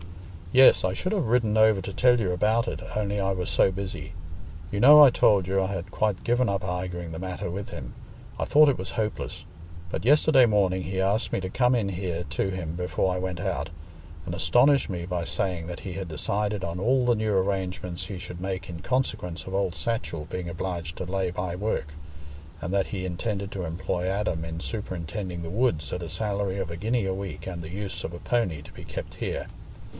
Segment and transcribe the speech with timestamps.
[0.51, 3.71] "Yes; I should have ridden over to tell you about it, only I was so
[3.71, 4.13] busy.
[4.71, 8.43] You know I told you I had quite given up arguing the matter with him—I
[8.45, 12.73] thought it was hopeless—but yesterday morning he asked me to come in here to him
[12.75, 13.69] before I went out,
[14.25, 18.17] and astonished me by saying that he had decided on all the new arrangements he
[18.17, 21.93] should make in consequence of old Satchell being obliged to lay by work,
[22.59, 26.71] and that he intended to employ Adam in superintending the woods at a salary of
[26.71, 29.45] a guinea a week, and the use of a pony to be kept here.